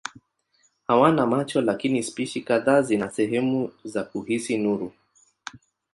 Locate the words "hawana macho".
0.87-1.61